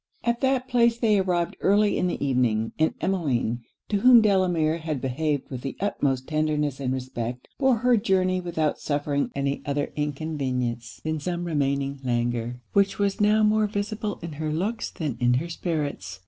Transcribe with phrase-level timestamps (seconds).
[0.23, 4.99] At that place they arrived early in the evening; and Emmeline, to whom Delamere had
[4.99, 11.01] behaved with the utmost tenderness and respect, bore her journey without suffering any other inconvenience
[11.03, 15.49] than some remaining languor, which was now more visible in her looks than in her
[15.49, 16.19] spirits.